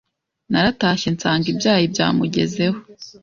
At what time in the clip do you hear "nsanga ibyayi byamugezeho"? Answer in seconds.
1.15-2.77